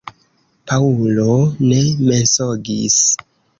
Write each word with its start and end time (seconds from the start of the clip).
Paŭlo 0.71 1.35
ne 1.73 1.83
mensogis. 2.09 2.99